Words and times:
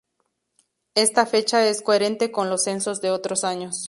Esta 0.95 1.27
fecha 1.27 1.67
es 1.69 1.83
coherente 1.83 2.31
con 2.31 2.49
los 2.49 2.63
censos 2.63 3.01
de 3.01 3.11
otros 3.11 3.43
años. 3.43 3.75